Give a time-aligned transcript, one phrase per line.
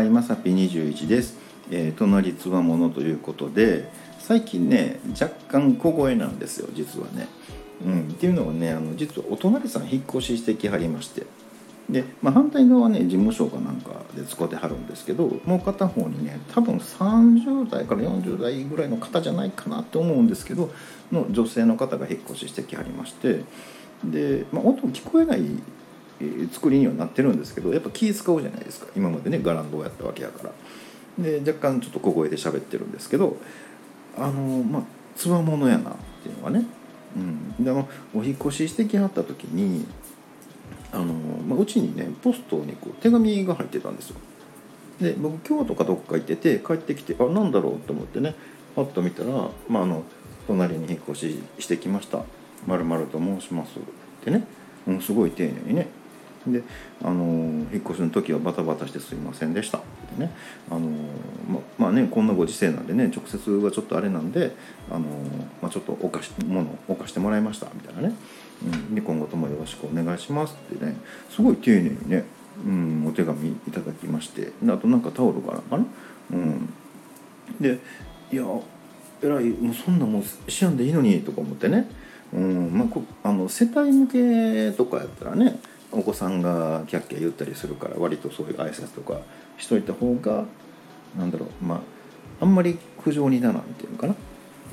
[0.00, 1.36] はい、まさぴ21です。
[1.70, 3.86] えー、隣つわものということで、
[4.18, 7.28] 最近ね、若干小声なんですよ、実はね。
[7.84, 11.26] うん、っていうのはね、あの実はお隣さん引っ越ししてきはりまして。
[11.90, 20.70] で、まあ、反対側はね、事務所かなんかで使ってはるんですけど、もう片方にね、多分30代から40代ぐらいの方じゃないかなと思うんですけど、
[21.12, 23.44] の女性の方が引っ越ししてきはりまして、
[24.02, 25.42] で、まあ、音聞こえない
[26.52, 28.86] 作りにはなってるんですけどやっぱ気使うじゃないですか。
[28.96, 30.52] 今までねガランドをやったわけやから。
[31.18, 33.36] で若干ちょっと小声で喋ってるんですけど
[34.16, 34.82] あのまあ
[35.16, 36.64] つわものやなっていうのはね、
[37.16, 39.86] うん、であのお引越ししてきはった時に
[40.92, 41.06] あの、
[41.46, 44.16] まあ、うちにねポストにこう手紙が入ってたんですよ。
[45.00, 48.34] で僕京都かどっか行ってて帰ってきてあなんだろうと思ってね
[48.76, 50.04] パッと見たら、まあ、あの
[50.46, 52.22] 隣に引っ越ししてきました。
[52.66, 53.78] まると申します。
[53.78, 53.82] っ
[54.22, 54.46] てね、
[54.86, 55.88] うん、すごい丁寧にね
[56.46, 56.62] で
[57.02, 57.24] あの
[57.72, 59.78] 引っ越しの時はバタバタしてすいませんでした。
[59.78, 59.80] っ
[60.14, 60.32] てね。
[60.70, 60.80] あの
[61.48, 64.54] ままあねこんなご時世なんでね直接はちょっとあれなんで
[64.90, 65.00] あの、
[65.60, 67.66] まあ、ちょっとお貸し物をお貸してもらいました。
[67.74, 68.14] みたいなね、
[68.64, 70.96] うん、で今後ともよろしくお願いしますってね。
[71.28, 72.24] すごい丁寧にね、
[72.64, 74.52] うん、お手紙いただきまして。
[74.66, 75.84] あとなんかタオルかなんかな、
[76.32, 76.72] うん、
[77.60, 77.78] で
[78.32, 78.44] いや
[79.22, 81.86] えらいもうそんなもうしやんでいいのにとか思ってね、
[82.32, 82.70] うん。
[82.72, 85.60] まあ、こあの世帯向けとかやったらね
[85.92, 89.20] お子さんがキャッキャ言ったりするから割とそういう挨拶とか
[89.58, 90.44] しといた方が
[91.18, 91.80] なんだろうまあ
[92.40, 94.14] あんまり苦情にならんっていうのかな、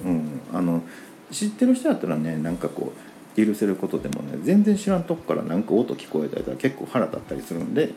[0.05, 0.83] うん、あの
[1.31, 2.93] 知ってる人だったらねなんかこ
[3.35, 7.91] う許せることでもね全然知らんとこからなんか音聞こえたりとか結構腹立ったりするんで、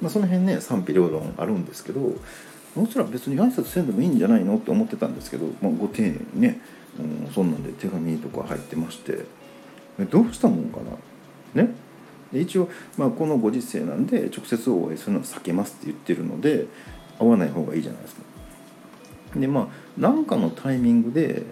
[0.00, 6.60] まあ、その辺ね賛否両論あるんですけどもちろん別に挨拶せんでもいいんじゃないのって思ってたんですけど、まあ、ご丁寧にね、
[6.98, 9.24] うん、そんなんで手紙とか入ってまして
[10.04, 10.80] どうしたもんか
[11.54, 11.62] な。
[11.62, 11.70] ね。
[12.36, 16.66] で一応、まあ、このご時世なんで直接お会いするのは避けますって言ってるので
[17.18, 18.22] 会わない方がいいじゃないですか。
[19.34, 19.66] でまあ
[19.96, 21.42] 何かのタイミングで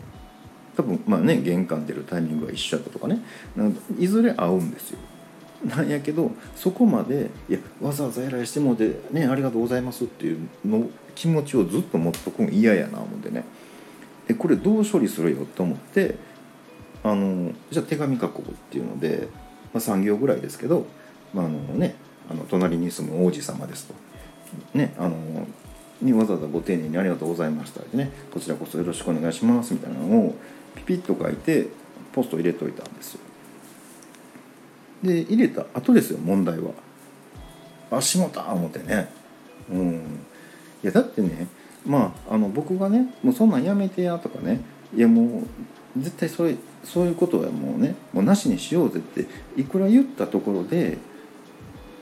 [0.77, 3.23] 多分まあね玄関出るタイミングが一緒だったとかね
[3.99, 4.99] いずれ会うんですよ。
[5.65, 13.45] なんやけどそこまでいやわざわざ依頼してもうてねありがとうございますっていうの気持ちをずっと持っとくん嫌やな思ってね
[14.29, 16.17] でこれどう処理するよと思って
[17.03, 19.29] あのじゃあ手紙書こうっていうので、
[19.75, 20.87] まあ、3行ぐらいですけど、
[21.35, 21.97] まああのね、
[22.31, 23.95] あの隣に住む王子様ですと。
[24.73, 25.17] ね、あの
[26.01, 30.35] にわざわざご丁寧にありがとうございましたってねこちらこそよろしくお願いしますみたいなのを
[30.77, 31.69] ピピッと書いて
[32.13, 33.21] ポスト入れといたんですよ。
[35.03, 36.71] で入れた後ですよ問題は。
[37.91, 39.09] あしもた思ってね。
[39.71, 40.21] うん。
[40.83, 41.49] いやだってね
[41.85, 44.61] まああの僕がねもうそんなんやめてやとかね
[44.97, 49.27] いやもう絶対それそういうことはもうねもうなしにしようぜって
[49.61, 50.99] いくら言ったところで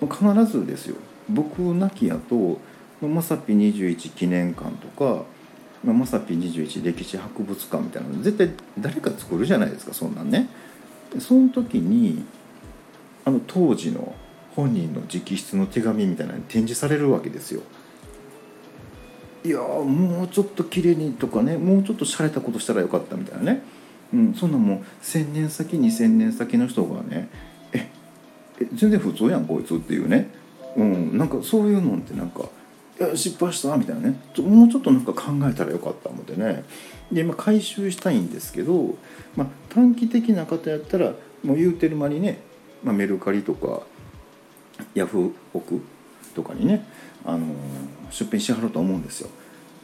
[0.01, 0.97] 必ずですよ。
[1.29, 2.61] 僕なきやと
[3.01, 5.25] まさぴ21記念館とか
[5.85, 10.49] まさぴ21歴史博物館みたいなの絶対誰か作るじゃないですかそんなんね。
[11.19, 12.25] その時に
[13.25, 14.15] あの当時の
[14.55, 17.63] 本人の直筆の手紙みたいなのに展示されるわけですよ。
[19.45, 23.63] いやもうちょっと綺麗にとかねもうちょっと洒落たことしたらよかったみたいなね、
[24.13, 27.29] うん、そんなもう1,000年先2,000年先の人がね
[27.73, 27.91] え
[28.61, 30.29] え全然普通やんこいつっていうね、
[30.77, 32.43] うん、なんかそういうのってなんか
[33.01, 34.21] 「いや失敗した」みたいなね。
[34.39, 36.65] もうちょっとなんか考えたらよかった思ってね。
[37.11, 38.97] で今回収したいんですけど、
[39.37, 41.13] まあ、短期的な方やったら
[41.43, 42.41] もう言うてる間にね、
[42.83, 43.83] まあ、メルカリとか
[44.95, 45.81] ヤフオク
[46.35, 46.87] とかにね、
[47.25, 47.47] あの
[48.11, 49.31] 出品しはると思うんですよ。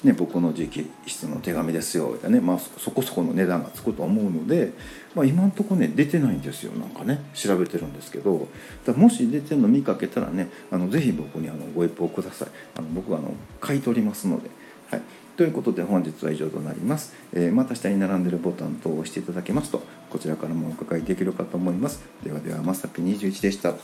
[0.05, 0.87] ね、僕の直筆
[1.29, 4.73] の手紙ですよみたいなね、まあ、そこそこの値段がつくと思うので、
[5.17, 8.47] まあ、今んとこね出てないんですよなんかね調べてるんですけど
[8.87, 12.49] だもし出てるの見かけたらねあのぜひ僕にあのご一報ください。
[12.77, 14.51] あの僕はあの買い取りますので。
[14.91, 15.03] はい。
[15.37, 22.03] ということで本日は以上となります、えーまた下に並んでるボタン等を押していただけますとこちらからもお伺いできるかと思います。
[22.25, 23.75] ではではまさぴ21でした。